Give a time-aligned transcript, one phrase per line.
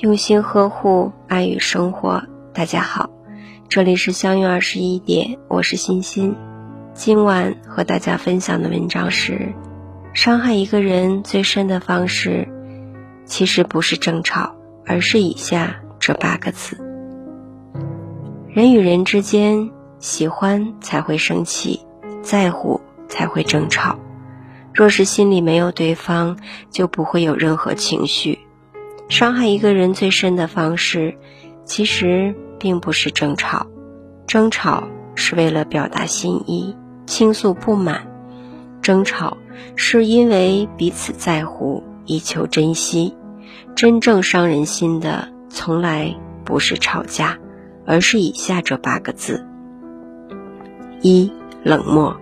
[0.00, 2.22] 用心呵护，爱与生活。
[2.54, 3.10] 大家好，
[3.68, 6.36] 这里是相约二十一点，我是欣欣。
[6.94, 9.52] 今晚和大家分享的文章是：
[10.12, 12.46] 伤害一个人最深的方式，
[13.24, 14.54] 其实不是争吵，
[14.86, 16.78] 而是以下这八个字。
[18.46, 19.68] 人与人之间，
[19.98, 21.80] 喜欢才会生气，
[22.22, 23.98] 在乎才会争吵。
[24.72, 26.38] 若是心里没有对方，
[26.70, 28.38] 就不会有任何情绪。
[29.08, 31.16] 伤害一个人最深的方式，
[31.64, 33.66] 其实并不是争吵，
[34.26, 36.76] 争吵是为了表达心意、
[37.06, 38.06] 倾诉不满，
[38.82, 39.38] 争吵
[39.76, 43.14] 是因为彼此在乎、以求珍惜。
[43.74, 47.38] 真正伤人心的，从来不是吵架，
[47.86, 49.46] 而是以下这八个字：
[51.00, 51.32] 一、
[51.62, 52.20] 冷漠。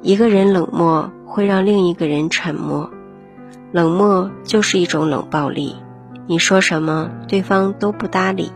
[0.00, 2.90] 一个人冷漠，会让另一个人沉默。
[3.70, 5.76] 冷漠就是一种冷暴力。
[6.30, 8.52] 你说什么，对方都不搭理；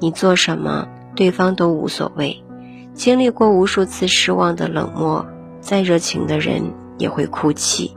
[0.00, 2.42] 你做什么，对方都无所谓。
[2.94, 5.24] 经历过无数次失望的冷漠，
[5.60, 7.96] 再热情的人也会哭泣，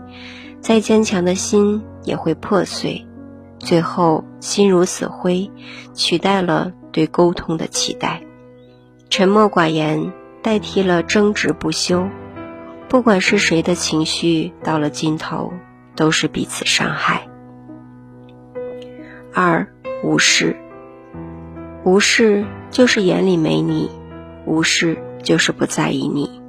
[0.62, 3.08] 再坚强的心也会破碎，
[3.58, 5.50] 最后心如死灰，
[5.96, 8.22] 取代了对沟通的期待。
[9.10, 12.08] 沉默寡言代替了争执不休。
[12.88, 15.52] 不管是谁的情绪到了尽头，
[15.96, 17.28] 都是彼此伤害。
[19.36, 19.68] 二
[20.02, 20.56] 无视，
[21.84, 23.92] 无视就是眼里没你，
[24.46, 26.42] 无视就是不在意你，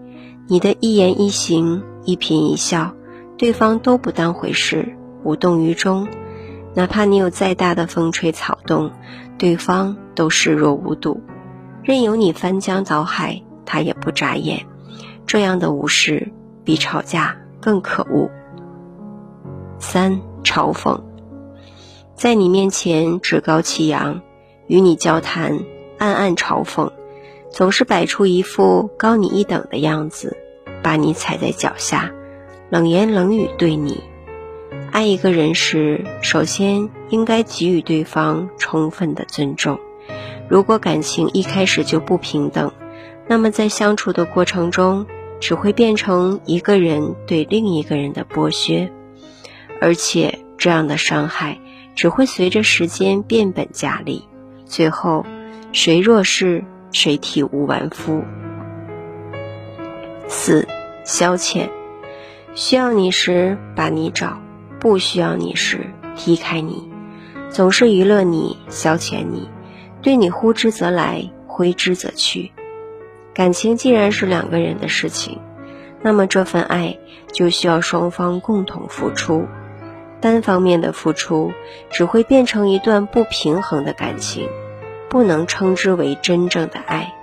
[0.47, 2.95] 你的一言一行、一颦一笑，
[3.37, 6.06] 对方都不当回事，无动于衷。
[6.75, 8.93] 哪怕你有再大的风吹草动，
[9.37, 11.21] 对方都视若无睹，
[11.83, 14.65] 任由你翻江倒海，他也不眨眼。
[15.27, 16.31] 这样的无视
[16.62, 18.31] 比吵架更可恶。
[19.81, 21.00] 三嘲讽。
[22.17, 24.22] 在你面前趾高气扬，
[24.69, 25.61] 与你交谈
[25.98, 26.91] 暗暗嘲讽，
[27.50, 30.34] 总是摆出一副高你一等的样子，
[30.82, 32.10] 把你踩在脚下，
[32.71, 34.03] 冷言冷语对你。
[34.93, 39.78] 爱一个人时，首先应该给予对方充分的尊重。
[40.49, 42.72] 如果感情一开始就不平等，
[43.28, 45.05] 那么在相处的过程中，
[45.38, 48.91] 只会变成一个人对另一个人的剥削，
[49.82, 51.60] 而且这样的伤害。
[51.97, 54.29] 只会随着时间变本加厉，
[54.67, 55.25] 最后
[55.73, 56.62] 谁弱势
[56.93, 58.23] 谁体无完肤。
[60.29, 60.69] 四
[61.05, 61.71] 消遣，
[62.55, 64.39] 需要你时把你找，
[64.79, 66.87] 不需要你时踢开你，
[67.49, 69.49] 总是娱乐你消遣你，
[70.03, 72.53] 对你呼之则来挥之则去。
[73.33, 75.41] 感情既然是两个人的事情，
[76.03, 76.99] 那么这份爱
[77.33, 79.47] 就需要双方共同付出。
[80.21, 81.53] 单方面的付出
[81.91, 84.49] 只会变成一段不平衡的感情，
[85.09, 87.15] 不能称之为真正的爱。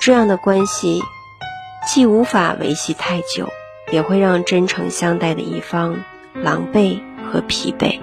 [0.00, 1.00] 这样的关系
[1.86, 3.48] 既无法维系太久，
[3.90, 6.02] 也会让真诚相待的一方
[6.34, 8.00] 狼狈和疲惫。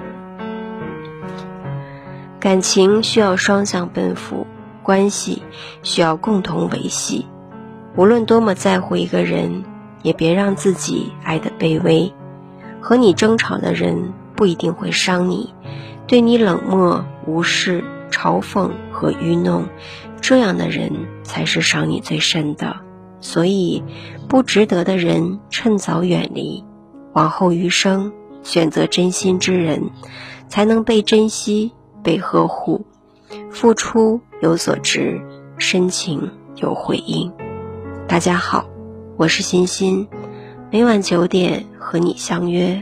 [2.40, 4.48] 感情需要双向奔赴，
[4.82, 5.44] 关系
[5.84, 7.28] 需要共同维系。
[7.96, 9.64] 无论多么在乎一个人，
[10.02, 12.14] 也别让自己爱得卑微。
[12.82, 15.54] 和你争吵的人不一定会伤你，
[16.08, 19.66] 对你冷漠、无视、嘲讽和愚弄，
[20.20, 20.92] 这样的人
[21.24, 22.78] 才是伤你最深的。
[23.20, 23.84] 所以，
[24.28, 26.66] 不值得的人趁早远离，
[27.14, 28.12] 往后余生
[28.42, 29.92] 选择真心之人，
[30.50, 31.72] 才能被珍惜、
[32.02, 32.86] 被呵护，
[33.52, 35.22] 付出有所值，
[35.60, 37.32] 深情有回应。
[38.08, 38.68] 大家好，
[39.18, 40.08] 我是欣欣。
[40.72, 42.82] 每晚九点和你相约，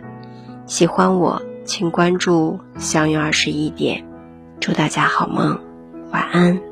[0.68, 4.06] 喜欢我请关注相约二十一点，
[4.60, 5.60] 祝大家好梦，
[6.12, 6.69] 晚安。